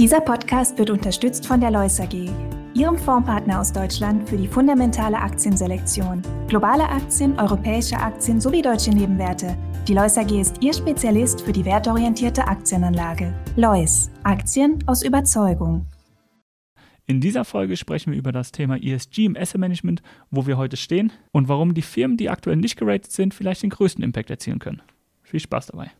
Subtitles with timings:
[0.00, 2.30] Dieser Podcast wird unterstützt von der Lois AG,
[2.72, 6.22] Ihrem Fondspartner aus Deutschland für die fundamentale Aktienselektion.
[6.48, 9.58] Globale Aktien, europäische Aktien sowie deutsche Nebenwerte.
[9.86, 13.34] Die Lois AG ist Ihr Spezialist für die wertorientierte Aktienanlage.
[13.56, 15.84] Lois, Aktien aus Überzeugung.
[17.06, 20.78] In dieser Folge sprechen wir über das Thema ESG im Asset Management, wo wir heute
[20.78, 24.60] stehen und warum die Firmen, die aktuell nicht geratet sind, vielleicht den größten Impact erzielen
[24.60, 24.80] können.
[25.22, 25.90] Viel Spaß dabei.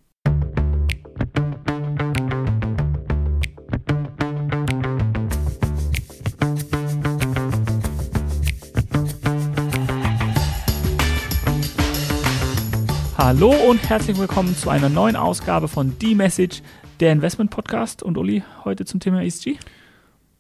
[13.22, 16.62] Hallo und herzlich willkommen zu einer neuen Ausgabe von The Message,
[17.00, 18.02] der Investment Podcast.
[18.02, 19.56] Und Uli, heute zum Thema ESG?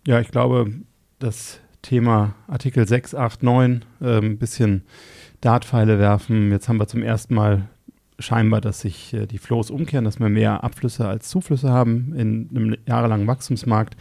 [0.06, 0.72] Ja, ich glaube,
[1.18, 4.84] das Thema Artikel 6, 8, 9, äh, ein bisschen
[5.42, 6.50] Dartpfeile werfen.
[6.52, 7.68] Jetzt haben wir zum ersten Mal
[8.18, 12.48] scheinbar, dass sich äh, die Flows umkehren, dass wir mehr Abflüsse als Zuflüsse haben in
[12.48, 13.94] einem jahrelangen Wachstumsmarkt.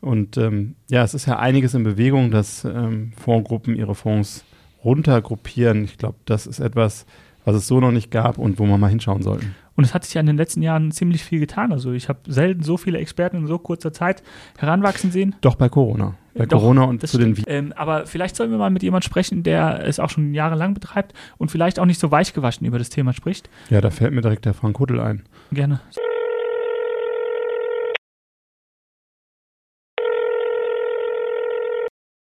[0.00, 4.46] Und ähm, ja, es ist ja einiges in Bewegung, dass ähm, Fondsgruppen ihre Fonds
[4.82, 5.84] runtergruppieren.
[5.84, 7.04] Ich glaube, das ist etwas,
[7.44, 9.54] was es so noch nicht gab und wo man mal hinschauen sollten.
[9.76, 11.72] Und es hat sich ja in den letzten Jahren ziemlich viel getan.
[11.72, 14.22] Also ich habe selten so viele Experten in so kurzer Zeit
[14.58, 15.34] heranwachsen sehen.
[15.40, 16.14] Doch bei Corona.
[16.34, 17.38] Bei Doch, Corona und zu stimmt.
[17.38, 20.74] den ähm, Aber vielleicht sollen wir mal mit jemandem sprechen, der es auch schon jahrelang
[20.74, 23.48] betreibt und vielleicht auch nicht so weichgewaschen über das Thema spricht.
[23.70, 25.22] Ja, da fällt mir direkt der Frank Huttel ein.
[25.52, 25.80] Gerne.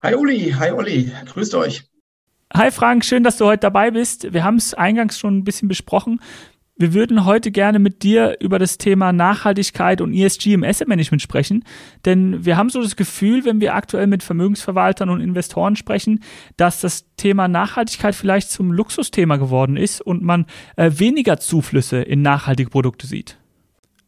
[0.04, 1.91] Hi Uli, hi Olli, grüßt euch.
[2.54, 4.34] Hi Frank, schön, dass du heute dabei bist.
[4.34, 6.20] Wir haben es eingangs schon ein bisschen besprochen.
[6.76, 11.22] Wir würden heute gerne mit dir über das Thema Nachhaltigkeit und ESG im Asset Management
[11.22, 11.64] sprechen,
[12.04, 16.22] denn wir haben so das Gefühl, wenn wir aktuell mit Vermögensverwaltern und Investoren sprechen,
[16.58, 22.22] dass das Thema Nachhaltigkeit vielleicht zum Luxusthema geworden ist und man äh, weniger Zuflüsse in
[22.22, 23.38] nachhaltige Produkte sieht.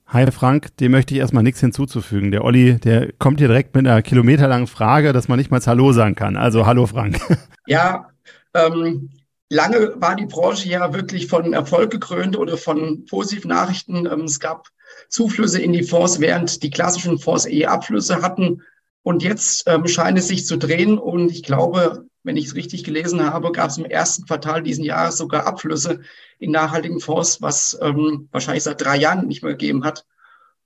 [0.08, 2.32] Hi Frank, dem möchte ich erstmal nichts hinzuzufügen.
[2.32, 5.94] Der Olli, der kommt hier direkt mit einer kilometerlangen Frage, dass man nicht mal Hallo
[5.94, 6.36] sagen kann.
[6.36, 7.20] Also hallo Frank.
[7.66, 8.10] Ja,
[8.54, 9.10] ähm,
[9.50, 14.06] lange war die Branche ja wirklich von Erfolg gekrönt oder von positiven Nachrichten.
[14.06, 14.70] Ähm, es gab
[15.10, 18.62] Zuflüsse in die Fonds, während die klassischen Fonds eher Abflüsse hatten.
[19.04, 20.98] Und jetzt ähm, scheint es sich zu drehen.
[20.98, 24.84] Und ich glaube, wenn ich es richtig gelesen habe, gab es im ersten Quartal diesen
[24.84, 26.02] Jahres sogar Abflüsse
[26.40, 30.06] in nachhaltigen Fonds, was ähm, wahrscheinlich seit drei Jahren nicht mehr gegeben hat.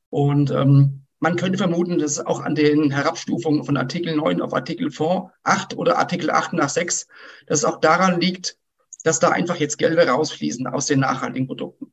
[0.09, 4.91] Und ähm, man könnte vermuten, dass auch an den Herabstufungen von Artikel 9 auf Artikel
[5.43, 7.07] 8 oder Artikel 8 nach 6,
[7.47, 8.57] dass es auch daran liegt,
[9.03, 11.91] dass da einfach jetzt Gelder rausfließen aus den nachhaltigen Produkten.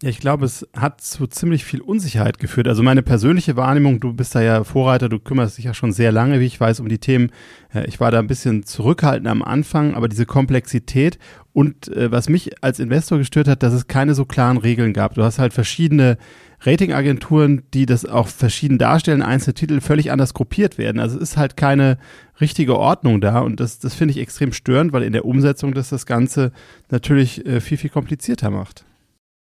[0.00, 2.68] Ja, ich glaube, es hat zu ziemlich viel Unsicherheit geführt.
[2.68, 6.12] Also meine persönliche Wahrnehmung, du bist da ja Vorreiter, du kümmerst dich ja schon sehr
[6.12, 7.32] lange, wie ich weiß, um die Themen.
[7.88, 11.18] Ich war da ein bisschen zurückhaltend am Anfang, aber diese Komplexität
[11.52, 15.14] und äh, was mich als Investor gestört hat, dass es keine so klaren Regeln gab.
[15.14, 16.16] Du hast halt verschiedene
[16.60, 21.00] Ratingagenturen, die das auch verschieden darstellen, einzelne Titel völlig anders gruppiert werden.
[21.00, 21.98] Also es ist halt keine
[22.40, 25.88] richtige Ordnung da und das, das finde ich extrem störend, weil in der Umsetzung das
[25.88, 26.52] das Ganze
[26.90, 28.84] natürlich äh, viel, viel komplizierter macht.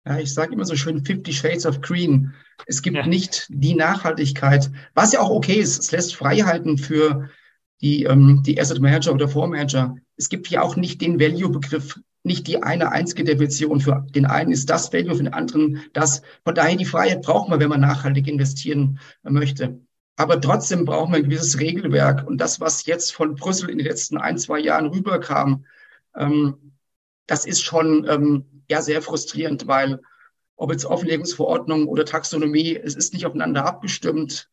[0.05, 2.33] Ja, ich sage immer so schön 50 Shades of Green.
[2.65, 3.05] Es gibt ja.
[3.05, 5.79] nicht die Nachhaltigkeit, was ja auch okay ist.
[5.79, 7.29] Es lässt Freiheiten für
[7.81, 9.95] die, ähm, die Asset Manager oder Fondsmanager.
[10.17, 13.81] Es gibt ja auch nicht den Value-Begriff, nicht die eine einzige Definition.
[13.81, 16.21] Für den einen ist das Value, für den anderen das.
[16.43, 19.79] Von daher die Freiheit braucht man, wenn man nachhaltig investieren möchte.
[20.17, 22.27] Aber trotzdem braucht man ein gewisses Regelwerk.
[22.27, 25.65] Und das, was jetzt von Brüssel in den letzten ein, zwei Jahren rüberkam,
[26.15, 26.73] ähm,
[27.25, 29.99] das ist schon ähm, ja sehr frustrierend, weil
[30.57, 34.50] ob jetzt Offenlegungsverordnung oder Taxonomie, es ist nicht aufeinander abgestimmt.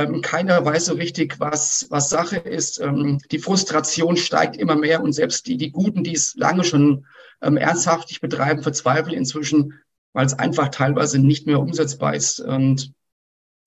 [0.00, 2.80] Ähm, keiner weiß so richtig, was, was Sache ist.
[2.80, 7.06] Ähm, die Frustration steigt immer mehr und selbst die, die Guten, die es lange schon
[7.42, 9.74] ähm, ernsthaftig betreiben, verzweifeln inzwischen,
[10.12, 12.40] weil es einfach teilweise nicht mehr umsetzbar ist.
[12.40, 12.92] Und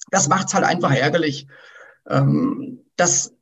[0.10, 1.48] das macht es halt einfach ärgerlich,
[2.10, 3.34] ähm, dass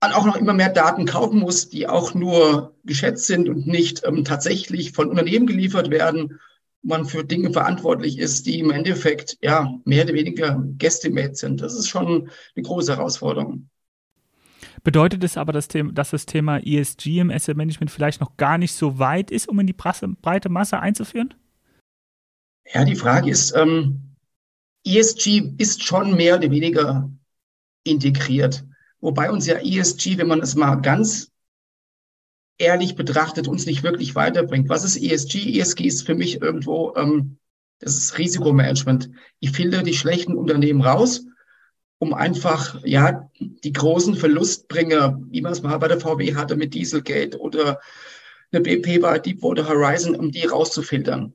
[0.00, 4.02] man auch noch immer mehr Daten kaufen muss, die auch nur geschätzt sind und nicht
[4.04, 6.38] ähm, tatsächlich von Unternehmen geliefert werden.
[6.82, 11.60] Man für Dinge verantwortlich ist, die im Endeffekt ja mehr oder weniger guesstimate sind.
[11.60, 13.68] Das ist schon eine große Herausforderung.
[14.84, 18.72] Bedeutet es aber, dass, dass das Thema ESG im Asset Management vielleicht noch gar nicht
[18.72, 21.34] so weit ist, um in die breite Masse einzuführen?
[22.72, 24.14] Ja, die Frage ist, ähm,
[24.84, 27.10] ESG ist schon mehr oder weniger
[27.84, 28.64] integriert.
[29.00, 31.32] Wobei uns ja ESG, wenn man es mal ganz
[32.58, 34.68] ehrlich betrachtet, uns nicht wirklich weiterbringt.
[34.68, 35.58] Was ist ESG?
[35.58, 37.38] ESG ist für mich irgendwo, ähm,
[37.78, 39.10] das ist Risikomanagement.
[39.40, 41.26] Ich filtere die schlechten Unternehmen raus,
[41.98, 46.74] um einfach, ja, die großen Verlustbringer, wie man es mal bei der VW hatte mit
[46.74, 47.80] Dieselgate oder
[48.52, 51.34] eine BP bei Deepwater Horizon, um die rauszufiltern.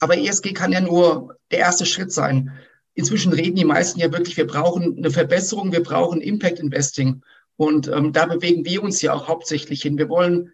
[0.00, 2.52] Aber ESG kann ja nur der erste Schritt sein.
[2.94, 7.22] inzwischen reden die meisten ja wirklich, wir brauchen eine Verbesserung, wir brauchen Impact Investing.
[7.58, 9.98] Und ähm, da bewegen wir uns ja auch hauptsächlich hin.
[9.98, 10.52] Wir wollen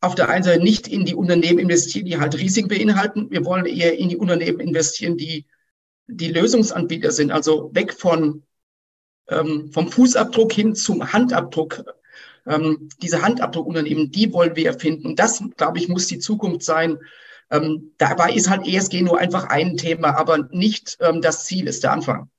[0.00, 3.32] auf der einen Seite nicht in die Unternehmen investieren, die halt Risiken beinhalten.
[3.32, 5.46] Wir wollen eher in die Unternehmen investieren, die
[6.06, 8.44] die Lösungsanbieter sind, also weg von
[9.28, 11.84] ähm, vom Fußabdruck hin zum Handabdruck.
[12.46, 15.08] Ähm, diese Handabdruckunternehmen, die wollen wir erfinden.
[15.08, 16.98] Und das, glaube ich, muss die Zukunft sein.
[17.50, 21.82] Ähm, dabei ist halt ESG nur einfach ein Thema, aber nicht ähm, das Ziel, ist
[21.82, 22.30] der Anfang.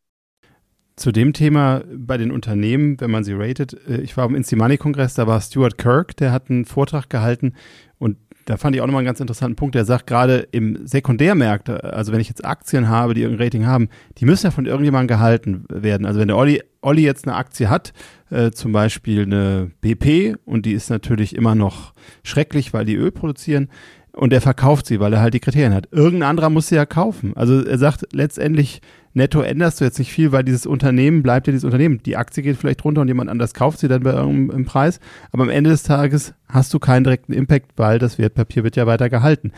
[0.99, 5.13] Zu dem Thema bei den Unternehmen, wenn man sie ratet, äh, ich war am Insti-Money-Kongress,
[5.13, 7.53] da war Stuart Kirk, der hat einen Vortrag gehalten
[7.99, 9.75] und da fand ich auch nochmal einen ganz interessanten Punkt.
[9.75, 13.87] Der sagt gerade im Sekundärmärkte, also wenn ich jetzt Aktien habe, die irgendein Rating haben,
[14.17, 16.05] die müssen ja von irgendjemandem gehalten werden.
[16.05, 17.93] Also wenn der Olli, Olli jetzt eine Aktie hat,
[18.29, 21.93] äh, zum Beispiel eine BP und die ist natürlich immer noch
[22.23, 23.69] schrecklich, weil die Öl produzieren,
[24.11, 25.87] und er verkauft sie, weil er halt die Kriterien hat.
[25.91, 27.31] Irgendein anderer muss sie ja kaufen.
[27.35, 28.81] Also er sagt letztendlich,
[29.13, 32.01] netto änderst du jetzt nicht viel, weil dieses Unternehmen bleibt ja dieses Unternehmen.
[32.03, 34.99] Die Aktie geht vielleicht runter und jemand anders kauft sie dann bei irgendeinem Preis.
[35.31, 38.87] Aber am Ende des Tages hast du keinen direkten Impact, weil das Wertpapier wird ja
[38.87, 39.51] weiter gehalten.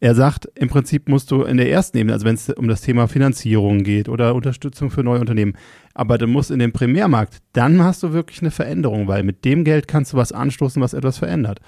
[0.00, 2.82] Er sagt, im Prinzip musst du in der ersten Ebene, also wenn es um das
[2.82, 5.54] Thema Finanzierung geht oder Unterstützung für neue Unternehmen,
[5.92, 9.64] aber du musst in den Primärmarkt, dann hast du wirklich eine Veränderung, weil mit dem
[9.64, 11.58] Geld kannst du was anstoßen, was etwas verändert.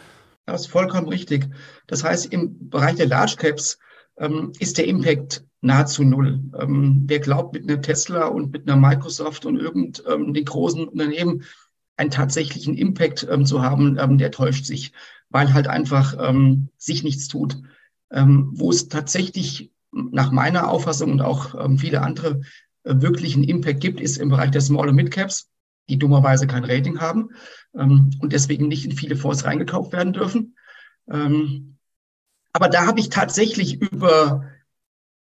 [0.46, 1.48] Das ist vollkommen richtig.
[1.88, 3.78] Das heißt, im Bereich der Large Caps
[4.20, 6.40] ähm, ist der Impact nahezu null.
[6.58, 11.43] Ähm, wer glaubt, mit einer Tesla und mit einer Microsoft und irgendeinen ähm, großen Unternehmen
[11.96, 14.93] einen tatsächlichen Impact ähm, zu haben, ähm, der täuscht sich,
[15.28, 17.58] weil halt einfach ähm, sich nichts tut.
[18.12, 22.40] wo es tatsächlich nach meiner Auffassung und auch viele andere
[22.82, 25.50] äh, wirklich Impact gibt, ist im Bereich der Small- und Mid-Caps
[25.90, 27.31] die dummerweise kein Rating haben
[27.75, 30.56] ähm, und deswegen nicht in viele Fonds reingekauft werden dürfen.
[31.11, 31.76] Ähm,
[32.52, 34.44] aber da habe ich tatsächlich über,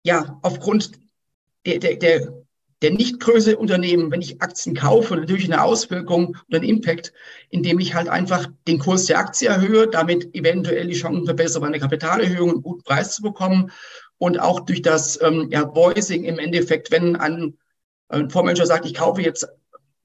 [0.04, 0.92] ja, aufgrund
[1.66, 2.34] der, der, der,
[2.81, 7.14] der Nichtgröße Unternehmen, wenn ich Aktien kaufe, natürlich eine Auswirkung und einen Impact,
[7.50, 11.80] indem ich halt einfach den Kurs der Aktie erhöhe, damit eventuell die Chancen verbessere, eine
[11.80, 13.72] Kapitalerhöhung einen guten Preis zu bekommen
[14.18, 17.58] und auch durch das ähm, ja, Voicing im Endeffekt, wenn ein,
[18.08, 19.48] ein Fondsmanager sagt, ich kaufe jetzt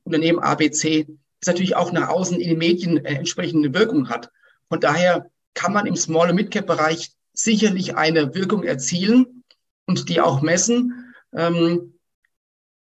[0.03, 1.06] Unternehmen ABC,
[1.41, 4.31] das natürlich auch nach außen in den Medien äh, entsprechende Wirkung hat.
[4.69, 9.44] Von daher kann man im Small- und Mid-Cap-Bereich sicherlich eine Wirkung erzielen
[9.86, 11.94] und die auch messen, ähm,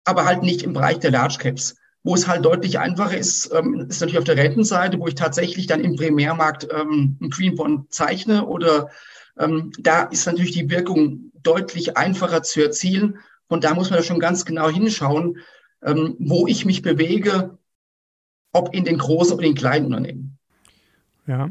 [0.05, 1.77] aber halt nicht im Bereich der Large Caps.
[2.05, 5.69] Wo es halt deutlich einfacher ist, ähm, ist natürlich auf der Rentenseite, wo ich tatsächlich
[5.69, 8.91] dann im Primärmarkt ähm, einen Green Bond zeichne oder
[9.39, 13.19] ähm, da ist natürlich die Wirkung deutlich einfacher zu erzielen.
[13.47, 15.39] Und da muss man schon ganz genau hinschauen,
[15.83, 17.59] ähm, wo ich mich bewege,
[18.53, 20.39] ob in den großen oder den kleinen Unternehmen.
[21.27, 21.51] Ja,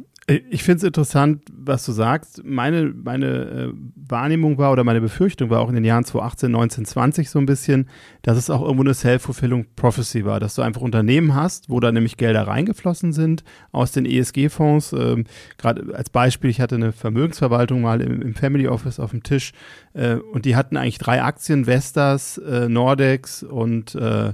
[0.49, 2.43] ich finde es interessant, was du sagst.
[2.43, 6.85] Meine, meine äh, Wahrnehmung war oder meine Befürchtung war auch in den Jahren 2018, 19,
[6.85, 7.89] 20 so ein bisschen,
[8.21, 11.91] dass es auch irgendwo eine Self-Fulfilling Prophecy war, dass du einfach Unternehmen hast, wo da
[11.91, 14.93] nämlich Gelder reingeflossen sind aus den ESG-Fonds.
[14.93, 15.25] Ähm,
[15.57, 19.53] Gerade als Beispiel, ich hatte eine Vermögensverwaltung mal im, im Family Office auf dem Tisch
[19.93, 24.33] äh, und die hatten eigentlich drei Aktien, Vestas, äh, Nordex und äh,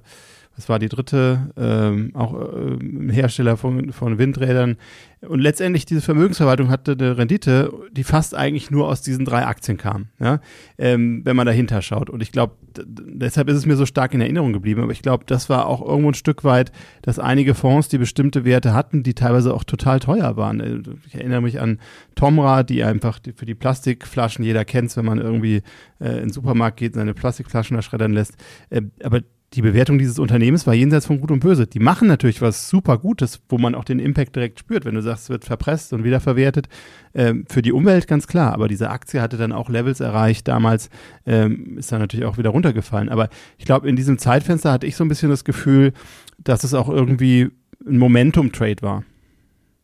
[0.58, 4.78] das war die dritte, ähm, auch äh, Hersteller von, von Windrädern.
[5.22, 9.78] Und letztendlich diese Vermögensverwaltung hatte eine Rendite, die fast eigentlich nur aus diesen drei Aktien
[9.78, 10.40] kam, ja?
[10.80, 12.10] ähm, wenn man dahinter schaut.
[12.10, 14.82] Und ich glaube, deshalb ist es mir so stark in Erinnerung geblieben.
[14.82, 16.72] Aber ich glaube, das war auch irgendwo ein Stück weit,
[17.04, 20.60] dass einige Fonds, die bestimmte Werte hatten, die teilweise auch total teuer waren.
[20.60, 21.80] Äh, ich erinnere mich an
[22.16, 25.62] Tomra, die einfach für die Plastikflaschen, jeder kennt es, wenn man irgendwie
[26.00, 28.38] äh, in den Supermarkt geht, seine Plastikflaschen da schreddern lässt.
[28.72, 29.22] Äh, aber
[29.54, 31.68] die Bewertung dieses Unternehmens war jenseits von Gut und Böse.
[31.68, 34.84] Die machen natürlich was super Gutes, wo man auch den Impact direkt spürt.
[34.84, 36.68] Wenn du sagst, es wird verpresst und wiederverwertet,
[37.14, 38.54] ähm, für die Umwelt ganz klar.
[38.54, 40.50] Aber diese Aktie hatte dann auch Levels erreicht.
[40.50, 40.90] Damals
[41.26, 43.08] ähm, ist dann natürlich auch wieder runtergefallen.
[43.08, 45.94] Aber ich glaube, in diesem Zeitfenster hatte ich so ein bisschen das Gefühl,
[46.38, 47.50] dass es auch irgendwie
[47.88, 49.06] ein Momentum-Trade war.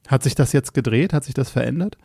[0.08, 1.14] Hat sich das jetzt gedreht?
[1.14, 1.98] Hat sich das verändert?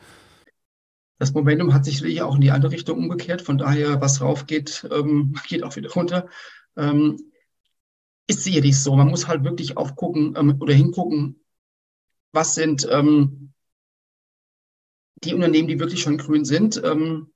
[1.18, 3.42] Das Momentum hat sich sicherlich auch in die andere Richtung umgekehrt.
[3.42, 6.28] Von daher, was rauf geht, ähm, geht auch wieder runter.
[6.76, 7.18] Ähm,
[8.28, 8.94] ist sicherlich so.
[8.94, 11.40] Man muss halt wirklich aufgucken ähm, oder hingucken,
[12.32, 13.52] was sind ähm,
[15.24, 17.32] die Unternehmen, die wirklich schon grün sind, ähm,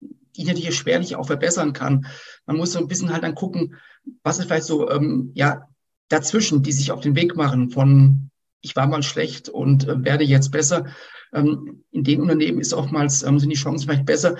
[0.00, 2.06] die natürlich schwerlich auch verbessern kann.
[2.46, 3.76] Man muss so ein bisschen halt dann gucken,
[4.24, 5.68] was ist vielleicht so, ähm, ja,
[6.08, 8.30] dazwischen, die sich auf den Weg machen von
[8.62, 10.86] ich war mal schlecht und äh, werde jetzt besser.
[11.32, 14.36] Ähm, in den Unternehmen ist oftmals, ähm, sind die Chancen vielleicht besser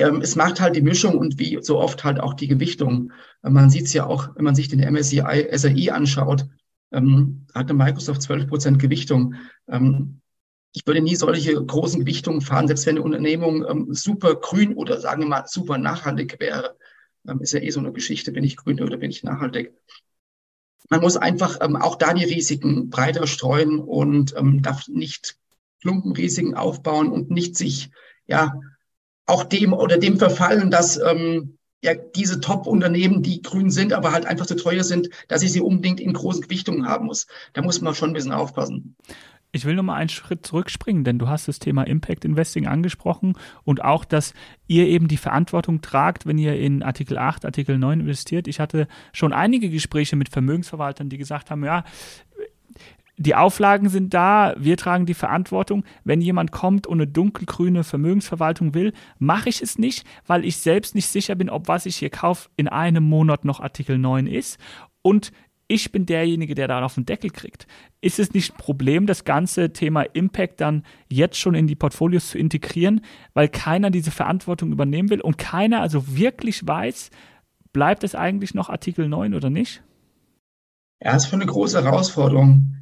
[0.00, 3.12] es macht halt die Mischung und wie so oft halt auch die Gewichtung.
[3.42, 6.46] Äh, man sieht es ja auch, wenn man sich den MSCI SRI anschaut,
[6.92, 9.34] ähm, hatte Microsoft 12 Prozent Gewichtung.
[9.68, 10.20] Ähm,
[10.72, 15.00] ich würde nie solche großen Gewichtungen fahren, selbst wenn eine Unternehmung ähm, super grün oder
[15.00, 16.76] sagen wir mal super nachhaltig wäre.
[17.28, 19.74] Ähm, ist ja eh so eine Geschichte, bin ich grün oder bin ich nachhaltig.
[20.88, 25.36] Man muss einfach ähm, auch da die Risiken breiter streuen und ähm, darf nicht
[25.82, 27.90] Klumpenrisiken aufbauen und nicht sich
[28.26, 28.60] ja
[29.30, 34.26] auch dem oder dem verfallen, dass ähm, ja diese Top-Unternehmen, die grün sind, aber halt
[34.26, 37.26] einfach zu teuer sind, dass ich sie unbedingt in großen Gewichtungen haben muss.
[37.52, 38.96] Da muss man schon ein bisschen aufpassen.
[39.52, 43.36] Ich will noch mal einen Schritt zurückspringen, denn du hast das Thema Impact Investing angesprochen
[43.64, 44.32] und auch, dass
[44.68, 48.46] ihr eben die Verantwortung tragt, wenn ihr in Artikel 8, Artikel 9 investiert.
[48.46, 51.82] Ich hatte schon einige Gespräche mit Vermögensverwaltern, die gesagt haben, ja,
[53.20, 55.84] die Auflagen sind da, wir tragen die Verantwortung.
[56.04, 60.94] Wenn jemand kommt und eine dunkelgrüne Vermögensverwaltung will, mache ich es nicht, weil ich selbst
[60.94, 64.58] nicht sicher bin, ob was ich hier kaufe in einem Monat noch Artikel 9 ist.
[65.02, 65.32] Und
[65.68, 67.66] ich bin derjenige, der da auf den Deckel kriegt.
[68.00, 72.30] Ist es nicht ein Problem, das ganze Thema Impact dann jetzt schon in die Portfolios
[72.30, 73.02] zu integrieren,
[73.34, 77.10] weil keiner diese Verantwortung übernehmen will und keiner also wirklich weiß,
[77.74, 79.82] bleibt es eigentlich noch Artikel 9 oder nicht?
[81.04, 82.79] Ja, ist schon eine große Herausforderung.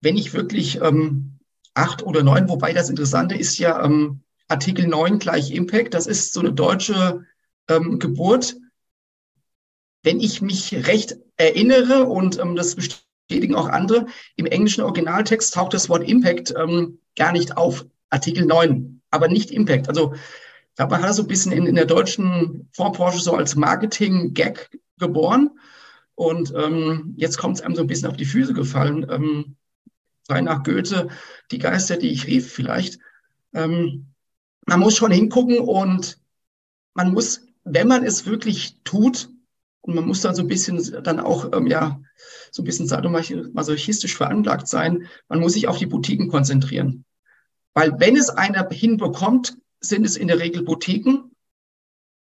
[0.00, 1.38] Wenn ich wirklich ähm,
[1.74, 6.32] acht oder neun, wobei das Interessante ist ja ähm, Artikel 9 gleich Impact, das ist
[6.32, 7.24] so eine deutsche
[7.68, 8.56] ähm, Geburt
[10.06, 15.74] wenn ich mich recht erinnere und ähm, das bestätigen auch andere, im englischen Originaltext taucht
[15.74, 17.84] das Wort Impact ähm, gar nicht auf.
[18.08, 19.88] Artikel 9, aber nicht Impact.
[19.88, 23.34] Also ich glaube, man hat das so ein bisschen in, in der deutschen Fondsbranche so
[23.34, 25.50] als Marketing-Gag geboren.
[26.14, 29.04] Und ähm, jetzt kommt es einem so ein bisschen auf die Füße gefallen.
[29.10, 29.56] Ähm,
[30.28, 31.08] sei nach Goethe
[31.50, 32.98] die Geister, die ich rief, vielleicht.
[33.54, 34.12] Ähm,
[34.66, 36.18] man muss schon hingucken und
[36.94, 39.28] man muss, wenn man es wirklich tut,
[39.86, 42.00] und man muss dann so ein bisschen dann auch, ähm, ja,
[42.50, 45.06] so ein bisschen sadomasochistisch veranlagt sein.
[45.28, 47.04] Man muss sich auf die Boutiquen konzentrieren.
[47.72, 51.30] Weil wenn es einer hinbekommt, sind es in der Regel Boutiquen,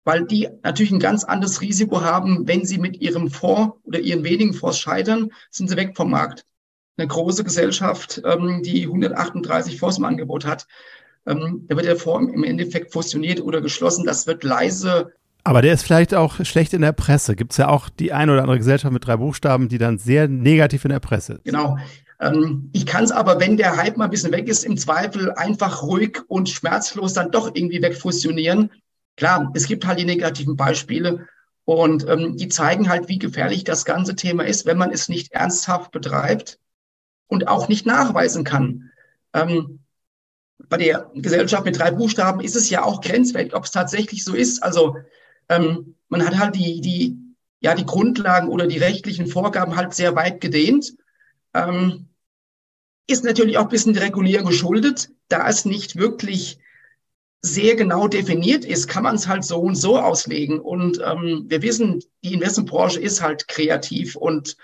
[0.05, 4.23] weil die natürlich ein ganz anderes Risiko haben, wenn sie mit ihrem Fonds oder ihren
[4.23, 6.47] wenigen Fonds scheitern, sind sie weg vom Markt.
[6.99, 10.67] Eine große Gesellschaft, ähm, die 138 Fonds im Angebot hat,
[11.27, 14.05] ähm, da wird der Fonds im Endeffekt fusioniert oder geschlossen.
[14.05, 15.13] Das wird leise
[15.49, 17.35] aber der ist vielleicht auch schlecht in der Presse.
[17.35, 20.29] Gibt es ja auch die eine oder andere Gesellschaft mit drei Buchstaben, die dann sehr
[20.29, 21.45] negativ in der Presse ist.
[21.45, 21.79] Genau.
[22.21, 25.33] Ähm, ich kann es aber, wenn der Hype mal ein bisschen weg ist, im Zweifel
[25.33, 28.71] einfach ruhig und schmerzlos dann doch irgendwie wegfusionieren.
[29.17, 31.27] Klar, es gibt halt die negativen Beispiele
[31.65, 35.33] und ähm, die zeigen halt, wie gefährlich das ganze Thema ist, wenn man es nicht
[35.33, 36.59] ernsthaft betreibt
[37.29, 38.91] und auch nicht nachweisen kann.
[39.33, 39.81] Ähm,
[40.69, 44.35] bei der Gesellschaft mit drei Buchstaben ist es ja auch grenzwertig, ob es tatsächlich so
[44.35, 44.63] ist.
[44.63, 44.97] Also
[45.49, 47.17] ähm, man hat halt die, die,
[47.61, 50.95] ja, die Grundlagen oder die rechtlichen Vorgaben halt sehr weit gedehnt.
[51.55, 52.09] Ähm,
[53.07, 55.11] ist natürlich auch ein bisschen Regulierung geschuldet.
[55.29, 56.59] Da es nicht wirklich
[57.41, 60.59] sehr genau definiert ist, kann man es halt so und so auslegen.
[60.59, 64.57] Und ähm, wir wissen, die Investmentbranche ist halt kreativ und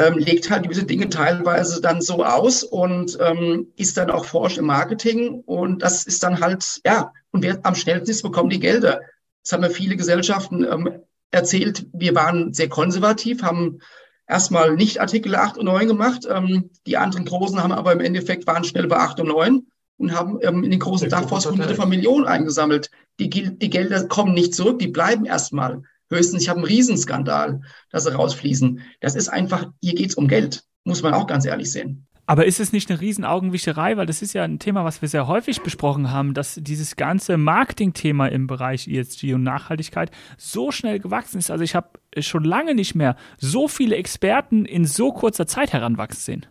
[0.00, 4.58] ähm, legt halt gewisse Dinge teilweise dann so aus und ähm, ist dann auch forscht
[4.58, 5.42] im Marketing.
[5.44, 9.00] Und das ist dann halt, ja, und wer am schnellsten ist, bekommen die Gelder.
[9.42, 11.86] Das haben ja viele Gesellschaften ähm, erzählt.
[11.92, 13.80] Wir waren sehr konservativ, haben
[14.26, 16.26] erstmal nicht Artikel 8 und 9 gemacht.
[16.28, 19.66] Ähm, die anderen Großen haben aber im Endeffekt waren schnell bei 8 und 9
[19.98, 22.90] und haben ähm, in den großen Dachfonds hunderte von Millionen eingesammelt.
[23.18, 25.82] Die, die Gelder kommen nicht zurück, die bleiben erstmal.
[26.10, 28.80] Höchstens, ich habe einen Riesenskandal, dass sie rausfließen.
[29.00, 32.06] Das ist einfach, hier geht's um Geld, muss man auch ganz ehrlich sehen.
[32.26, 33.96] Aber ist es nicht eine Riesenaugenwischerei?
[33.96, 37.36] Weil das ist ja ein Thema, was wir sehr häufig besprochen haben, dass dieses ganze
[37.36, 41.50] Marketingthema im Bereich ESG und Nachhaltigkeit so schnell gewachsen ist.
[41.50, 41.88] Also ich habe
[42.18, 46.46] schon lange nicht mehr so viele Experten in so kurzer Zeit heranwachsen sehen.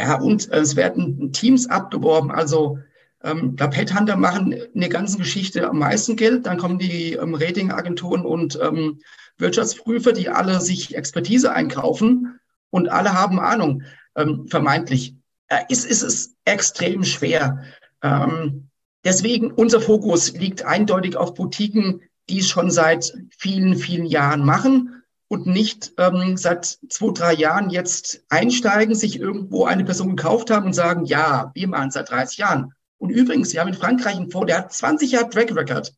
[0.00, 2.32] Ja, und es werden Teams abgeworben.
[2.32, 2.78] Also
[3.24, 6.46] ähm, glaube, Headhunter machen in der ganzen Geschichte am meisten Geld.
[6.46, 9.00] Dann kommen die ähm, Ratingagenturen und ähm,
[9.38, 12.38] Wirtschaftsprüfer, die alle sich Expertise einkaufen
[12.70, 13.82] und alle haben Ahnung
[14.14, 15.16] ähm, vermeintlich,
[15.48, 17.64] äh, ist, ist es extrem schwer.
[18.02, 18.68] Ähm,
[19.04, 25.02] deswegen unser Fokus liegt eindeutig auf Boutiquen, die es schon seit vielen, vielen Jahren machen
[25.28, 30.66] und nicht ähm, seit zwei, drei Jahren jetzt einsteigen, sich irgendwo eine Person gekauft haben
[30.66, 32.74] und sagen, ja, wir machen es seit 30 Jahren.
[33.04, 35.92] Und übrigens, wir haben in Frankreich einen Fonds, der hat 20 Jahre Track Record.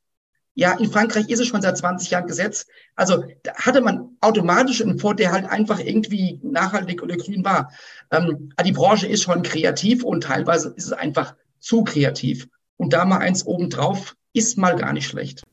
[0.54, 2.66] Ja, in Frankreich ist es schon seit 20 Jahren Gesetz.
[2.96, 7.70] Also da hatte man automatisch einen Fonds, der halt einfach irgendwie nachhaltig oder grün war.
[8.10, 12.48] Ähm, die Branche ist schon kreativ und teilweise ist es einfach zu kreativ.
[12.76, 15.44] Und da mal eins obendrauf ist mal gar nicht schlecht.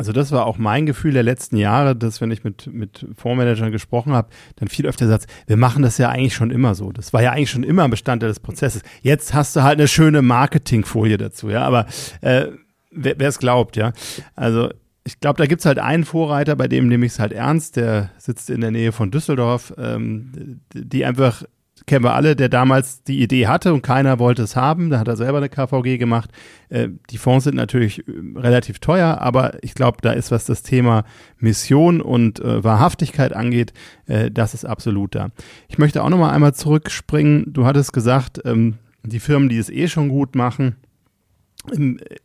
[0.00, 3.70] Also das war auch mein Gefühl der letzten Jahre, dass wenn ich mit, mit Fondsmanagern
[3.70, 6.90] gesprochen habe, dann viel öfter sagt, wir machen das ja eigentlich schon immer so.
[6.90, 8.80] Das war ja eigentlich schon immer ein Bestandteil des Prozesses.
[9.02, 11.84] Jetzt hast du halt eine schöne Marketingfolie dazu, ja, aber
[12.22, 12.46] äh,
[12.90, 13.92] wer es glaubt, ja.
[14.36, 14.70] Also
[15.04, 17.76] ich glaube, da gibt es halt einen Vorreiter, bei dem nehme ich es halt ernst,
[17.76, 21.44] der sitzt in der Nähe von Düsseldorf, ähm, die einfach
[21.90, 24.90] kennen wir alle, der damals die Idee hatte und keiner wollte es haben.
[24.90, 26.30] Da hat er selber eine KVG gemacht.
[26.68, 30.62] Äh, die Fonds sind natürlich äh, relativ teuer, aber ich glaube, da ist, was das
[30.62, 31.02] Thema
[31.40, 33.72] Mission und äh, Wahrhaftigkeit angeht,
[34.06, 35.30] äh, das ist absolut da.
[35.66, 37.52] Ich möchte auch noch mal einmal zurückspringen.
[37.52, 40.76] Du hattest gesagt, ähm, die Firmen, die es eh schon gut machen,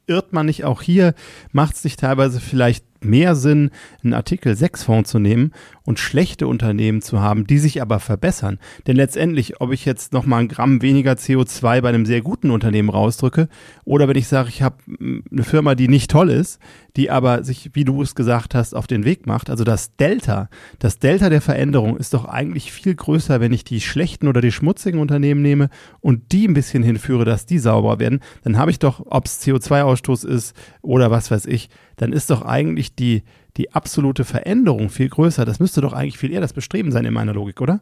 [0.06, 1.16] irrt man nicht auch hier,
[1.52, 3.72] macht es sich teilweise vielleicht mehr Sinn,
[4.04, 5.52] einen Artikel 6 Fonds zu nehmen
[5.84, 8.60] und schlechte Unternehmen zu haben, die sich aber verbessern.
[8.88, 12.52] Denn letztendlich, ob ich jetzt noch mal ein Gramm weniger CO2 bei einem sehr guten
[12.52, 13.48] Unternehmen rausdrücke
[13.84, 16.60] oder wenn ich sage, ich habe eine Firma, die nicht toll ist,
[16.96, 19.50] die aber sich, wie du es gesagt hast, auf den Weg macht.
[19.50, 20.50] Also das Delta,
[20.80, 24.52] das Delta der Veränderung ist doch eigentlich viel größer, wenn ich die schlechten oder die
[24.52, 28.22] schmutzigen Unternehmen nehme und die ein bisschen hinführe, dass die sauber werden.
[28.44, 32.42] Dann habe ich doch, ob es CO2-Ausstoß ist oder was weiß ich, dann ist doch
[32.42, 33.24] eigentlich die,
[33.58, 35.46] die absolute Veränderung viel größer.
[35.46, 37.82] Das müsste doch eigentlich viel eher das Bestreben sein in meiner Logik, oder?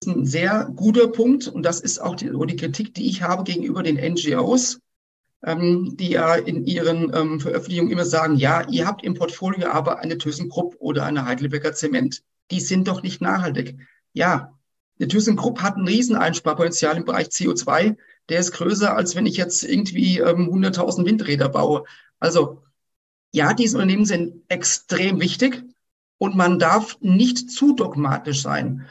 [0.00, 3.22] Das ist ein sehr guter Punkt und das ist auch die, die Kritik, die ich
[3.22, 4.80] habe gegenüber den NGOs,
[5.44, 9.98] ähm, die ja in ihren ähm, Veröffentlichungen immer sagen, ja, ihr habt im Portfolio aber
[9.98, 12.22] eine ThyssenKrupp oder eine Heidelberger Zement.
[12.50, 13.76] Die sind doch nicht nachhaltig.
[14.12, 14.58] Ja,
[14.98, 17.96] eine ThyssenKrupp hat ein Rieseneinsparpotenzial im Bereich CO2.
[18.28, 21.84] Der ist größer, als wenn ich jetzt irgendwie ähm, 100.000 Windräder baue.
[22.18, 22.62] Also
[23.32, 25.62] ja, diese Unternehmen sind extrem wichtig
[26.18, 28.86] und man darf nicht zu dogmatisch sein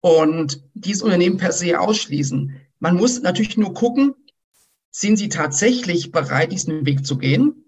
[0.00, 2.60] und dieses Unternehmen per se ausschließen.
[2.78, 4.14] Man muss natürlich nur gucken,
[4.90, 7.64] sind sie tatsächlich bereit, diesen Weg zu gehen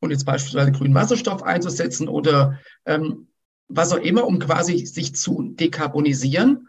[0.00, 3.28] und jetzt beispielsweise grünen Wasserstoff einzusetzen oder ähm,
[3.68, 6.68] was auch immer, um quasi sich zu dekarbonisieren?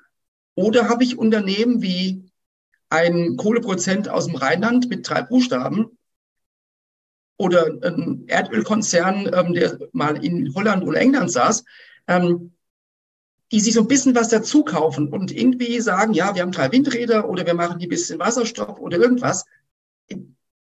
[0.55, 2.31] Oder habe ich Unternehmen wie
[2.89, 5.97] ein Kohleprozent aus dem Rheinland mit drei Buchstaben,
[7.41, 11.63] oder ein Erdölkonzern, ähm, der mal in Holland oder England saß,
[12.07, 12.51] ähm,
[13.51, 16.71] die sich so ein bisschen was dazu kaufen und irgendwie sagen, ja, wir haben drei
[16.71, 19.45] Windräder oder wir machen die bisschen Wasserstoff oder irgendwas,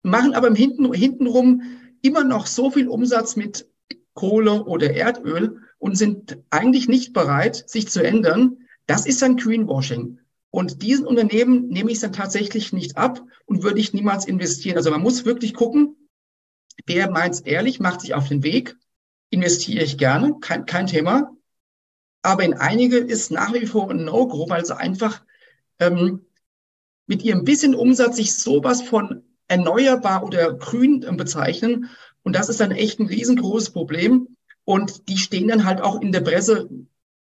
[0.03, 1.62] machen aber im Hinten, hintenrum
[2.01, 3.68] immer noch so viel Umsatz mit
[4.14, 8.59] Kohle oder Erdöl und sind eigentlich nicht bereit, sich zu ändern.
[8.87, 10.18] Das ist dann Greenwashing.
[10.51, 14.77] Und diesen Unternehmen nehme ich dann tatsächlich nicht ab und würde ich niemals investieren.
[14.77, 15.96] Also man muss wirklich gucken,
[16.87, 18.77] Wer meint's ehrlich, macht sich auf den Weg,
[19.31, 21.31] investiere ich gerne, kein, kein Thema.
[22.23, 25.23] Aber in einige ist nach wie vor ein No-Go, weil sie einfach
[25.79, 26.25] ähm,
[27.07, 31.90] mit ihrem bisschen Umsatz sich sowas von erneuerbar oder grün äh, bezeichnen.
[32.23, 34.37] Und das ist dann echt ein riesengroßes Problem.
[34.64, 36.71] Und die stehen dann halt auch in der Presse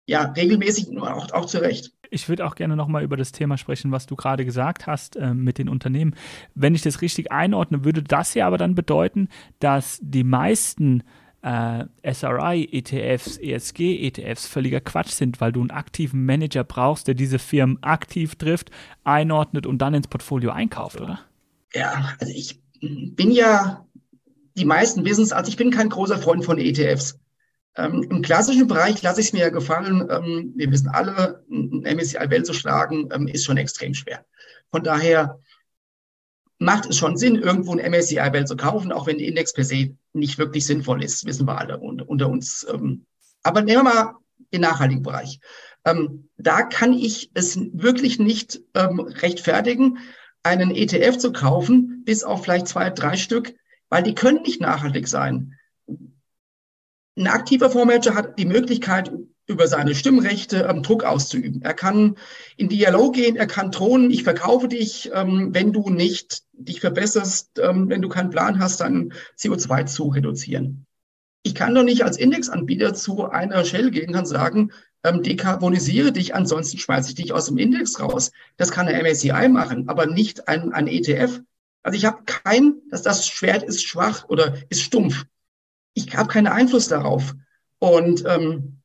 [0.07, 4.07] ja regelmäßig auch, auch zurecht ich würde auch gerne nochmal über das Thema sprechen, was
[4.07, 6.15] du gerade gesagt hast äh, mit den Unternehmen.
[6.55, 9.29] Wenn ich das richtig einordne, würde das ja aber dann bedeuten,
[9.61, 11.03] dass die meisten
[11.43, 17.83] äh, SRI-ETFs, ESG-ETFs völliger Quatsch sind, weil du einen aktiven Manager brauchst, der diese Firmen
[17.83, 18.71] aktiv trifft,
[19.05, 21.21] einordnet und dann ins Portfolio einkauft, oder?
[21.75, 23.85] Ja, also ich bin ja,
[24.57, 27.19] die meisten wissen es, also ich bin kein großer Freund von ETFs.
[27.77, 30.09] Ähm, Im klassischen Bereich lasse ich es mir ja gefallen.
[30.11, 34.25] Ähm, wir wissen alle, ein MSCI-Welt zu schlagen, ähm, ist schon extrem schwer.
[34.71, 35.41] Von daher
[36.59, 39.97] macht es schon Sinn, irgendwo ein MSCI-Welt zu kaufen, auch wenn der Index per se
[40.13, 42.67] nicht wirklich sinnvoll ist, wissen wir alle unter, unter uns.
[42.73, 43.07] Ähm,
[43.43, 44.15] aber nehmen wir mal
[44.53, 45.41] den nachhaltigen Bereich.
[45.85, 49.99] Ähm, da kann ich es wirklich nicht ähm, rechtfertigen,
[50.43, 53.55] einen ETF zu kaufen, bis auf vielleicht zwei, drei Stück,
[53.89, 55.59] weil die können nicht nachhaltig sein
[57.17, 59.13] ein aktiver Fondsmanager hat die Möglichkeit,
[59.47, 61.63] über seine Stimmrechte ähm, Druck auszuüben.
[61.63, 62.17] Er kann
[62.57, 67.59] in Dialog gehen, er kann drohen, ich verkaufe dich, ähm, wenn du nicht dich verbesserst,
[67.59, 70.87] ähm, wenn du keinen Plan hast, dein CO2 zu reduzieren.
[71.43, 74.71] Ich kann doch nicht als Indexanbieter zu einer Shell gehen und sagen,
[75.03, 78.31] ähm, dekarbonisiere dich, ansonsten schmeiße ich dich aus dem Index raus.
[78.57, 81.41] Das kann der MSCI machen, aber nicht ein, ein ETF.
[81.83, 85.25] Also ich habe kein, dass das Schwert ist schwach oder ist stumpf
[85.95, 87.35] ich habe keinen Einfluss darauf.
[87.79, 88.79] Und ähm,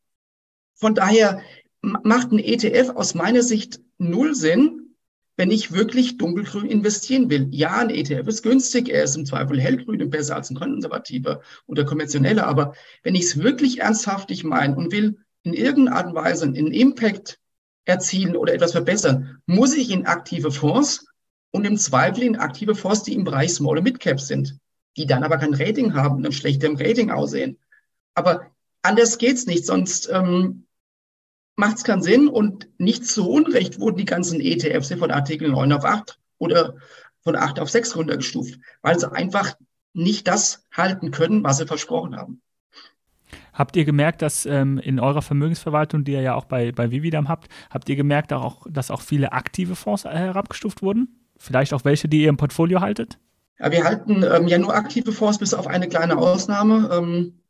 [0.75, 1.41] von daher
[1.81, 4.95] macht ein ETF aus meiner Sicht null Sinn,
[5.35, 7.47] wenn ich wirklich dunkelgrün investieren will.
[7.51, 11.41] Ja, ein ETF ist günstig, er ist im Zweifel hellgrün und besser als ein konservativer
[11.67, 12.47] oder konventioneller.
[12.47, 16.71] Aber wenn ich es wirklich ernsthaftig meine und will in irgendeiner Art und Weise einen
[16.71, 17.39] Impact
[17.85, 21.05] erzielen oder etwas verbessern, muss ich in aktive Fonds
[21.51, 24.59] und im Zweifel in aktive Fonds, die im Bereich Small und Mid Cap sind
[24.97, 27.57] die dann aber kein Rating haben und ein schlechtem Rating aussehen.
[28.15, 28.47] Aber
[28.81, 30.65] anders geht's nicht, sonst ähm,
[31.55, 35.71] macht es keinen Sinn und nicht zu Unrecht wurden die ganzen ETFs von Artikel 9
[35.73, 36.75] auf 8 oder
[37.23, 39.55] von 8 auf 6 runtergestuft, weil sie einfach
[39.93, 42.41] nicht das halten können, was sie versprochen haben.
[43.53, 47.27] Habt ihr gemerkt, dass ähm, in eurer Vermögensverwaltung, die ihr ja auch bei, bei Vividam
[47.27, 51.25] habt, habt ihr gemerkt, auch, dass auch viele aktive Fonds herabgestuft wurden?
[51.37, 53.19] Vielleicht auch welche, die ihr im Portfolio haltet?
[53.59, 57.41] Ja, wir halten ähm, ja nur aktive Fonds bis auf eine kleine Ausnahme, ähm,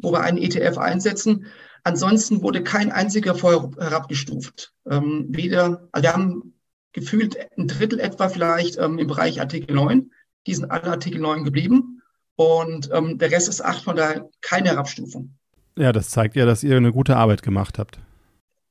[0.00, 1.46] wo wir einen ETF einsetzen.
[1.84, 4.72] Ansonsten wurde kein einziger Fonds herabgestuft.
[4.88, 6.54] Ähm, weder, also wir haben
[6.92, 10.10] gefühlt ein Drittel etwa vielleicht ähm, im Bereich Artikel 9.
[10.46, 12.02] Die sind alle Artikel 9 geblieben.
[12.36, 15.36] Und ähm, der Rest ist 8, von daher keine Herabstufung.
[15.76, 17.98] Ja, das zeigt ja, dass ihr eine gute Arbeit gemacht habt.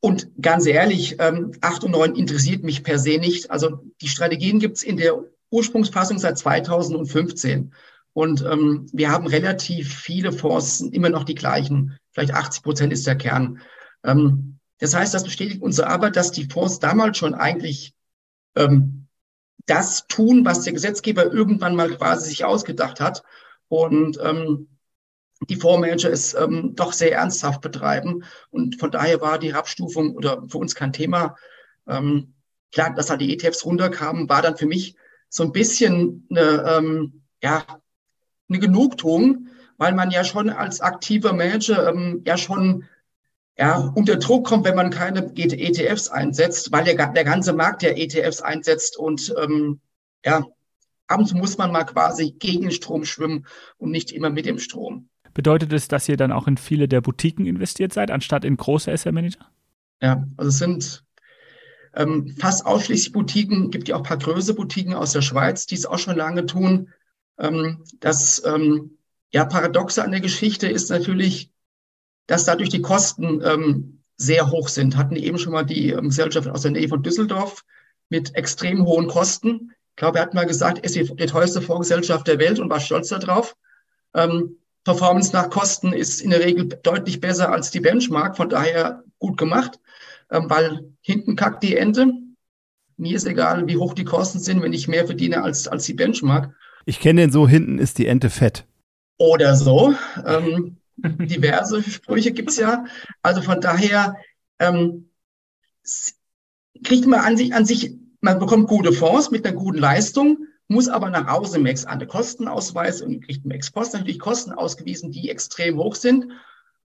[0.01, 3.51] Und ganz ehrlich, ähm, 8 und 9 interessiert mich per se nicht.
[3.51, 7.73] Also die Strategien gibt es in der Ursprungsfassung seit 2015.
[8.13, 11.97] Und ähm, wir haben relativ viele Fonds, immer noch die gleichen.
[12.11, 13.59] Vielleicht 80 Prozent ist der Kern.
[14.03, 17.93] Ähm, das heißt, das bestätigt unsere Arbeit, dass die Fonds damals schon eigentlich
[18.55, 19.07] ähm,
[19.65, 23.23] das tun, was der Gesetzgeber irgendwann mal quasi sich ausgedacht hat.
[23.67, 24.67] Und ähm,
[25.47, 28.23] die Fondsmanager es ähm, doch sehr ernsthaft betreiben.
[28.49, 31.35] Und von daher war die Herabstufung oder für uns kein Thema.
[31.87, 32.33] Ähm,
[32.71, 34.95] klar, dass halt die ETFs runterkamen, war dann für mich
[35.29, 37.63] so ein bisschen eine, ähm, ja,
[38.49, 42.85] eine Genugtuung, weil man ja schon als aktiver Manager ähm, ja schon
[43.57, 47.89] ja, unter Druck kommt, wenn man keine ETFs einsetzt, weil der, der ganze Markt ja
[47.89, 49.81] ETFs einsetzt und ähm,
[50.25, 50.45] ja,
[51.07, 53.45] abends muss man mal quasi gegen den Strom schwimmen
[53.77, 55.09] und nicht immer mit dem Strom.
[55.33, 58.95] Bedeutet es, dass ihr dann auch in viele der Boutiquen investiert seid, anstatt in große
[58.95, 59.45] SM-Manager?
[60.01, 61.03] Ja, also es sind
[61.95, 65.75] ähm, fast ausschließlich Boutiquen, gibt ja auch ein paar größere Boutiquen aus der Schweiz, die
[65.75, 66.89] es auch schon lange tun.
[67.37, 68.97] Ähm, das ähm,
[69.31, 71.51] ja, Paradoxe an der Geschichte ist natürlich,
[72.27, 74.97] dass dadurch die Kosten ähm, sehr hoch sind.
[74.97, 77.63] Hatten eben schon mal die ähm, Gesellschaft aus der Nähe von Düsseldorf
[78.09, 79.71] mit extrem hohen Kosten.
[79.91, 83.09] Ich glaube, er hat mal gesagt, ist die, teuerste Fondsgesellschaft der Welt und war stolz
[83.09, 83.55] darauf.
[84.13, 89.03] Ähm, Performance nach Kosten ist in der Regel deutlich besser als die Benchmark, von daher
[89.19, 89.79] gut gemacht,
[90.29, 92.11] weil hinten kackt die Ente.
[92.97, 95.93] Mir ist egal, wie hoch die Kosten sind, wenn ich mehr verdiene als, als die
[95.93, 96.53] Benchmark.
[96.85, 98.65] Ich kenne den so, hinten ist die Ente fett.
[99.17, 99.93] Oder so.
[100.25, 102.85] Ähm, diverse Sprüche gibt's ja.
[103.21, 104.15] Also von daher
[104.59, 105.09] ähm,
[106.83, 110.87] kriegt man an sich, an sich, man bekommt gute Fonds mit einer guten Leistung, muss
[110.87, 115.77] aber nach Hause Max an Kostenausweis und kriegt im Ex-Post natürlich Kosten ausgewiesen, die extrem
[115.77, 116.31] hoch sind.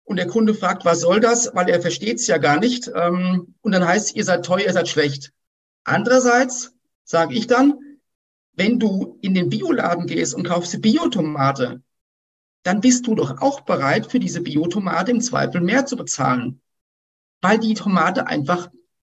[0.04, 1.50] Und der Kunde fragt, was soll das?
[1.54, 2.90] Weil er versteht es ja gar nicht.
[2.94, 5.32] Ähm, und dann heißt, ihr seid teuer, ihr seid schlecht.
[5.84, 6.72] Andererseits
[7.04, 7.78] sage ich dann,
[8.52, 11.82] wenn du in den Bioladen gehst und kaufst Biotomate,
[12.62, 16.60] dann bist du doch auch bereit, für diese Biotomate im Zweifel mehr zu bezahlen.
[17.40, 18.70] Weil die Tomate einfach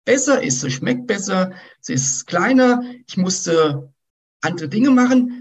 [0.05, 0.61] besser ist.
[0.61, 3.93] Sie schmeckt besser, sie ist kleiner, ich musste
[4.41, 5.38] andere Dinge machen.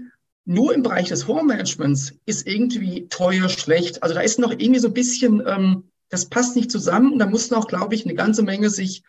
[0.49, 4.01] Nur im Bereich des Fondsmanagements ist irgendwie teuer, schlecht.
[4.01, 7.13] Also da ist noch irgendwie so ein bisschen, ähm, das passt nicht zusammen.
[7.13, 9.03] Und da muss noch, glaube ich, eine ganze Menge sich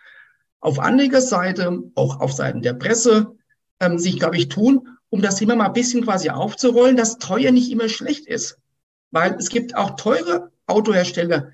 [0.61, 3.38] auf Anlegerseite, auch auf Seiten der Presse,
[3.81, 7.53] ähm, sich, glaube ich, tun, um das Thema mal ein bisschen quasi aufzurollen, dass teuer
[7.53, 8.59] nicht immer schlecht ist.
[9.11, 11.53] Weil es gibt auch teure Autohersteller,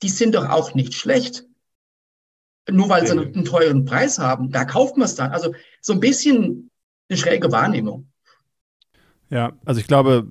[0.00, 1.44] die sind doch auch nicht schlecht.
[2.70, 5.32] Nur weil sie einen teuren Preis haben, da kauft man es dann.
[5.32, 6.70] Also so ein bisschen
[7.10, 8.08] eine schräge Wahrnehmung.
[9.28, 10.24] Ja, also ich glaube,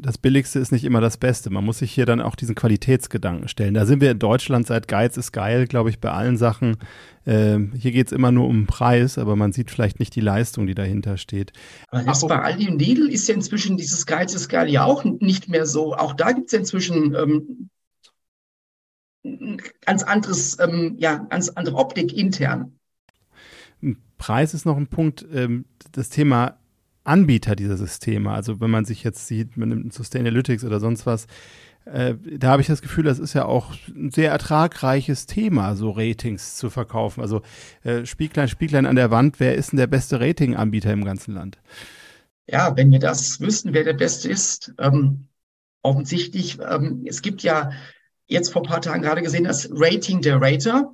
[0.00, 1.50] das Billigste ist nicht immer das Beste.
[1.50, 3.74] Man muss sich hier dann auch diesen Qualitätsgedanken stellen.
[3.74, 6.76] Da sind wir in Deutschland seit Geiz ist geil, glaube ich, bei allen Sachen.
[7.26, 10.20] Ähm, hier geht es immer nur um den Preis, aber man sieht vielleicht nicht die
[10.20, 11.52] Leistung, die dahinter steht.
[11.88, 15.02] Aber das bei Aldi und Lidl ist ja inzwischen dieses Geiz ist geil ja auch
[15.02, 15.94] nicht mehr so.
[15.96, 17.68] Auch da gibt es ja inzwischen ähm,
[19.84, 22.78] ganz anderes, ähm, ja, ganz andere Optik intern.
[24.18, 25.26] Preis ist noch ein Punkt.
[25.32, 26.58] Ähm, das Thema
[27.06, 31.26] Anbieter dieser Systeme, also wenn man sich jetzt sieht, man nimmt Sustainalytics oder sonst was,
[31.86, 35.90] äh, da habe ich das Gefühl, das ist ja auch ein sehr ertragreiches Thema, so
[35.90, 37.20] Ratings zu verkaufen.
[37.20, 37.42] Also
[37.84, 41.58] äh, Spieglein, Spieglein an der Wand, wer ist denn der beste Ratinganbieter im ganzen Land?
[42.48, 45.28] Ja, wenn wir das wüssten, wer der Beste ist, ähm,
[45.82, 47.70] offensichtlich, ähm, es gibt ja
[48.26, 50.92] jetzt vor ein paar Tagen gerade gesehen, das Rating der Rater.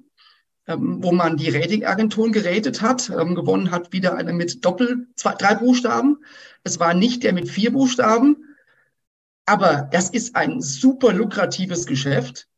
[0.68, 3.10] Ähm, wo man die Ratingagenturen geratet hat.
[3.10, 6.18] Ähm, gewonnen hat wieder einer mit Doppel, zwei, drei Buchstaben.
[6.62, 8.36] Es war nicht der mit vier Buchstaben.
[9.44, 12.48] Aber das ist ein super lukratives Geschäft.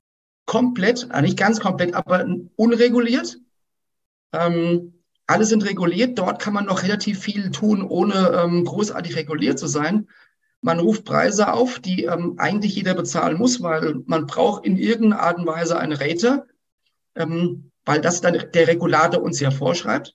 [0.45, 3.39] Komplett, äh, nicht ganz komplett, aber unreguliert.
[4.33, 6.19] Ähm, alle sind reguliert.
[6.19, 10.11] Dort kann man noch relativ viel tun, ohne ähm, großartig reguliert zu sein.
[10.61, 15.23] Man ruft Preise auf, die ähm, eigentlich jeder bezahlen muss, weil man braucht in irgendeiner
[15.23, 16.47] Art und Weise einen Rater.
[17.15, 20.15] Ähm, weil das dann der Regulator uns ja vorschreibt.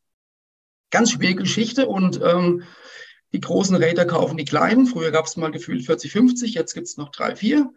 [0.92, 2.64] Ganz schwierige Geschichte und ähm,
[3.32, 4.88] die großen Räder kaufen die kleinen.
[4.88, 7.72] Früher gab es mal gefühlt 40, 50, jetzt gibt es noch drei, vier.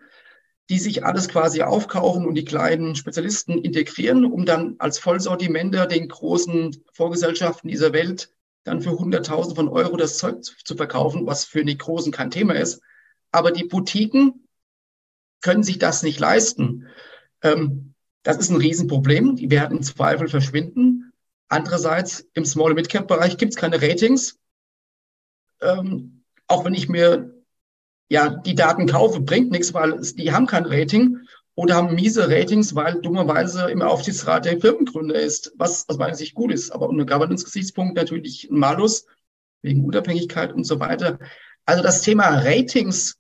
[0.71, 6.09] die sich alles quasi aufkaufen und die kleinen Spezialisten integrieren, um dann als Vollsortimenter den
[6.09, 8.31] großen Vorgesellschaften dieser Welt
[8.65, 12.55] dann für 100.000 von Euro das Zeug zu verkaufen, was für die Großen kein Thema
[12.55, 12.81] ist.
[13.33, 14.47] Aber die Boutiquen
[15.41, 16.87] können sich das nicht leisten.
[17.43, 17.92] Ähm,
[18.23, 19.37] das ist ein Riesenproblem.
[19.37, 21.13] Die werden im Zweifel verschwinden.
[21.49, 24.39] Andererseits im Small- Mid-Cap-Bereich gibt es keine Ratings.
[25.61, 27.35] Ähm, auch wenn ich mir
[28.09, 31.19] ja die Daten kaufe, bringt nichts, weil die haben kein Rating
[31.55, 36.35] oder haben miese Ratings, weil dummerweise im Aufsichtsrat der Firmengründer ist, was aus meiner Sicht
[36.35, 39.07] gut ist, aber unter Governance-Gesichtspunkt natürlich ein Malus
[39.61, 41.19] wegen Unabhängigkeit und so weiter.
[41.67, 43.19] Also das Thema Ratings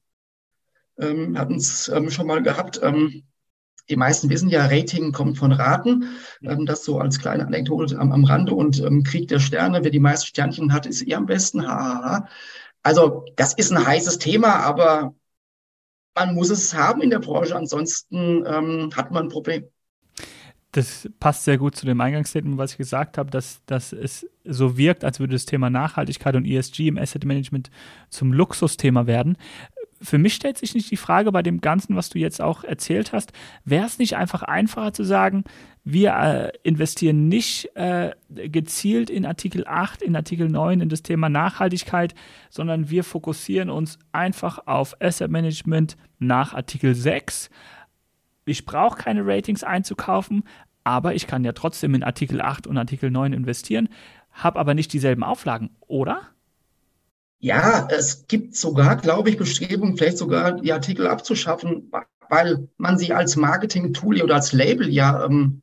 [0.99, 2.81] ähm, hatten es ähm, schon mal gehabt.
[2.83, 3.25] Ähm,
[3.89, 6.09] die meisten wissen ja, Rating kommt von Raten.
[6.43, 9.83] Ähm, das so als kleine Anekdote am, am Rande und ähm, Krieg der Sterne.
[9.83, 11.67] Wer die meisten Sternchen hat, ist eh am besten.
[11.67, 12.29] Ha, ha, ha.
[12.83, 15.15] Also das ist ein heißes Thema, aber
[16.15, 19.65] man muss es haben in der Branche, ansonsten ähm, hat man ein Problem.
[20.73, 24.79] Das passt sehr gut zu dem Eingangsstatement, was ich gesagt habe, dass, dass es so
[24.79, 27.71] wirkt, als würde das Thema Nachhaltigkeit und ESG im Asset Management
[28.09, 29.37] zum Luxusthema werden
[30.03, 33.13] für mich stellt sich nicht die Frage bei dem Ganzen, was du jetzt auch erzählt
[33.13, 33.33] hast,
[33.65, 35.45] wäre es nicht einfach einfacher zu sagen,
[35.85, 41.29] wir äh, investieren nicht äh, gezielt in Artikel 8, in Artikel 9, in das Thema
[41.29, 42.15] Nachhaltigkeit,
[42.51, 47.51] sondern wir fokussieren uns einfach auf Asset Management nach Artikel 6.
[48.45, 50.45] Ich brauche keine Ratings einzukaufen,
[50.85, 53.89] aber ich kann ja trotzdem in Artikel 8 und Artikel 9 investieren,
[54.33, 56.23] habe aber nicht dieselben Auflagen, oder?
[57.45, 61.91] Ja, es gibt sogar, glaube ich, Bestrebungen, vielleicht sogar die Artikel abzuschaffen,
[62.29, 65.61] weil man sie als Marketing-Tool oder als Label ja ähm,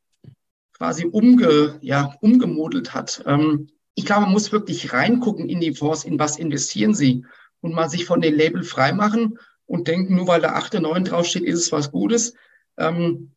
[0.74, 3.24] quasi umge, ja, umgemodelt hat.
[3.26, 7.24] Ähm, ich glaube, man muss wirklich reingucken in die Fonds, in was investieren sie
[7.62, 11.44] und mal sich von den Label freimachen und denken, nur weil da 8, 9 draufsteht,
[11.44, 12.34] ist es was Gutes.
[12.78, 13.32] Ähm,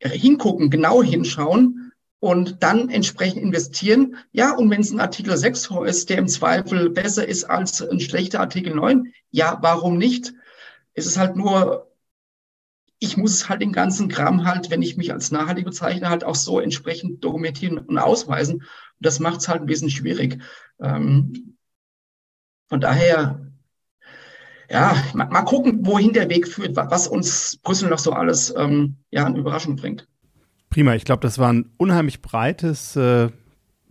[0.00, 1.81] hingucken, genau hinschauen
[2.22, 4.16] und dann entsprechend investieren.
[4.30, 7.98] Ja, und wenn es ein Artikel 6 ist, der im Zweifel besser ist als ein
[7.98, 10.32] schlechter Artikel 9, ja, warum nicht?
[10.94, 11.90] Es ist halt nur,
[13.00, 16.36] ich muss halt den ganzen Kram halt, wenn ich mich als nachhaltig bezeichne, halt auch
[16.36, 18.58] so entsprechend dokumentieren und ausweisen.
[18.58, 18.66] Und
[19.00, 20.40] das macht es halt ein bisschen schwierig.
[20.80, 21.56] Ähm,
[22.68, 23.52] von daher,
[24.70, 28.98] ja, mal, mal, gucken, wohin der Weg führt, was uns Brüssel noch so alles ähm,
[29.10, 30.06] ja, an Überraschung bringt.
[30.72, 33.28] Prima, ich glaube, das war ein unheimlich breites, äh,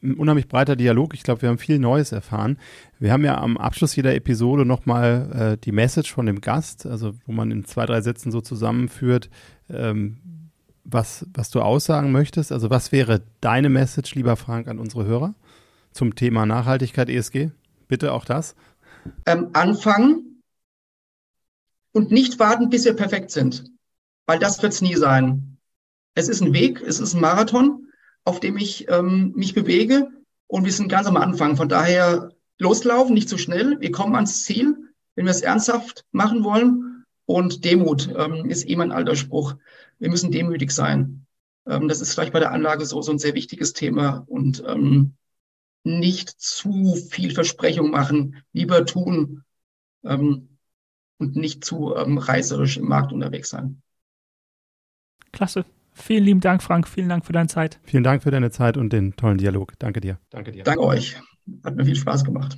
[0.02, 1.14] ein unheimlich breiter Dialog.
[1.14, 2.58] Ich glaube, wir haben viel Neues erfahren.
[2.98, 7.14] Wir haben ja am Abschluss jeder Episode nochmal äh, die Message von dem Gast, also
[7.28, 9.30] wo man in zwei, drei Sätzen so zusammenführt,
[9.70, 10.50] ähm,
[10.84, 12.52] was, was du aussagen möchtest.
[12.52, 15.36] Also was wäre deine Message, lieber Frank, an unsere Hörer
[15.92, 17.52] zum Thema Nachhaltigkeit ESG?
[17.90, 18.56] Bitte auch das.
[19.28, 20.42] Ähm, anfangen
[21.92, 23.66] und nicht warten, bis wir perfekt sind,
[24.26, 25.51] weil das wird es nie sein.
[26.14, 27.88] Es ist ein Weg, es ist ein Marathon,
[28.24, 30.10] auf dem ich ähm, mich bewege
[30.48, 31.56] und wir sind ganz am Anfang.
[31.56, 33.80] Von daher loslaufen, nicht zu so schnell.
[33.80, 34.76] Wir kommen ans Ziel,
[35.16, 37.06] wenn wir es ernsthaft machen wollen.
[37.26, 39.56] Und Demut ähm, ist eh mein alter Spruch.
[40.00, 41.26] Wir müssen demütig sein.
[41.66, 45.14] Ähm, das ist vielleicht bei der Anlage so, so ein sehr wichtiges Thema und ähm,
[45.84, 49.44] nicht zu viel Versprechung machen, lieber tun
[50.04, 50.58] ähm,
[51.18, 53.82] und nicht zu ähm, reißerisch im Markt unterwegs sein.
[55.32, 55.66] Klasse.
[55.94, 56.88] Vielen lieben Dank, Frank.
[56.88, 57.80] Vielen Dank für deine Zeit.
[57.84, 59.74] Vielen Dank für deine Zeit und den tollen Dialog.
[59.80, 60.20] Danke dir.
[60.30, 60.64] Danke dir.
[60.64, 61.18] Danke euch.
[61.64, 62.58] Hat mir viel Spaß gemacht.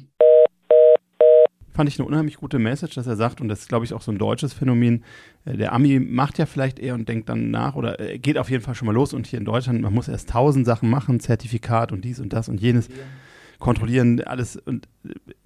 [1.72, 4.02] Fand ich eine unheimlich gute Message, dass er sagt, und das ist, glaube ich, auch
[4.04, 5.04] so ein deutsches Phänomen.
[5.46, 8.52] Äh, der Ami macht ja vielleicht eher und denkt dann nach oder äh, geht auf
[8.52, 9.14] jeden Fall schon mal los.
[9.14, 12.48] Und hier in Deutschland, man muss erst tausend Sachen machen, Zertifikat und dies und das
[12.48, 12.88] und jenes.
[12.90, 12.96] Ja
[13.64, 14.58] kontrollieren, alles.
[14.58, 14.90] Und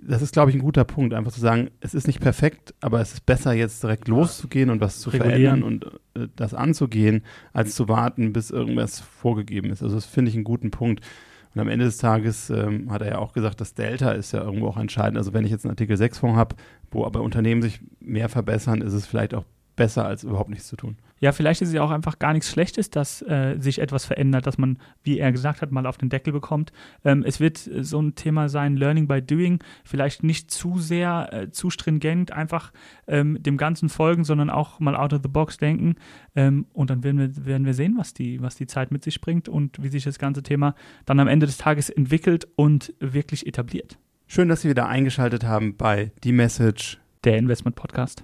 [0.01, 2.99] das ist, glaube ich, ein guter Punkt, einfach zu sagen, es ist nicht perfekt, aber
[2.99, 7.75] es ist besser, jetzt direkt loszugehen und was zu verändern und äh, das anzugehen, als
[7.75, 9.84] zu warten, bis irgendwas vorgegeben ist.
[9.84, 11.06] Also das finde ich einen guten Punkt.
[11.53, 14.43] Und am Ende des Tages ähm, hat er ja auch gesagt, das Delta ist ja
[14.43, 15.19] irgendwo auch entscheidend.
[15.19, 16.56] Also wenn ich jetzt einen Artikel 6 Fonds habe,
[16.89, 19.45] wo aber Unternehmen sich mehr verbessern, ist es vielleicht auch
[19.78, 20.98] besser, als überhaupt nichts zu tun.
[21.20, 24.46] Ja, vielleicht ist es ja auch einfach gar nichts Schlechtes, dass äh, sich etwas verändert,
[24.46, 26.72] dass man, wie er gesagt hat, mal auf den Deckel bekommt.
[27.06, 31.50] Ähm, es wird so ein Thema sein, Learning by Doing, vielleicht nicht zu sehr, äh,
[31.50, 32.72] zu stringent einfach
[33.08, 35.96] ähm, dem Ganzen folgen, sondern auch mal out of the box denken.
[36.36, 39.22] Ähm, und dann werden wir, werden wir sehen, was die, was die Zeit mit sich
[39.22, 43.48] bringt und wie sich das ganze Thema dann am Ende des Tages entwickelt und wirklich
[43.48, 43.98] etabliert.
[44.28, 48.24] Schön, dass Sie wieder eingeschaltet haben bei Die Message, der Investment Podcast.